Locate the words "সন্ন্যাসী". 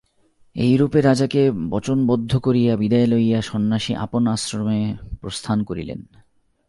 3.41-3.93